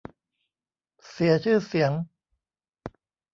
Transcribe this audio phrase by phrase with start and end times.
[1.09, 1.91] เสียชื่อเสียง